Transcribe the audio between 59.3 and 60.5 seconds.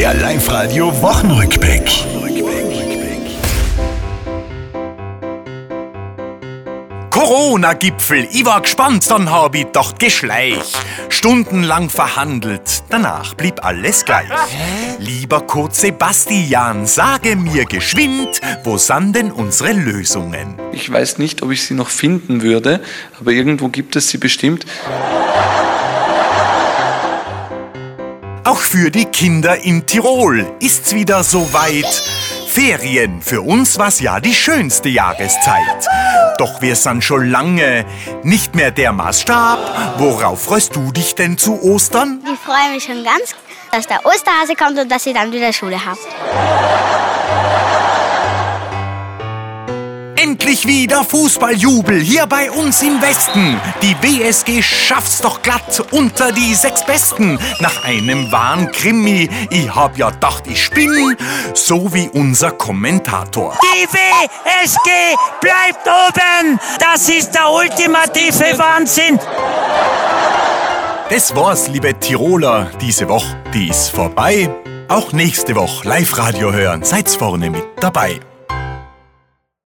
Ich hab ja gedacht,